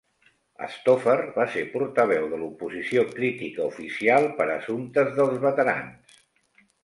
[0.75, 6.19] Stoffer va ser portaveu de l'oposició crítica oficial per a Assumptes dels Veterans.